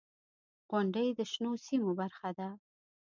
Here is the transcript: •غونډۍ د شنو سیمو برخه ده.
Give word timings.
•غونډۍ 0.69 1.07
د 1.15 1.19
شنو 1.31 1.51
سیمو 1.65 1.91
برخه 2.01 2.29
ده. 2.37 2.49